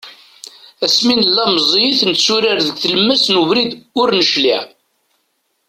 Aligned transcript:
Asmi 0.85 1.13
nella 1.15 1.45
meẓẓiyit 1.53 2.01
netturar 2.09 2.57
di 2.65 2.71
tlemmast 2.81 3.27
n 3.31 3.35
ubrid, 3.41 3.71
ur 3.99 4.07
necliε. 4.13 4.59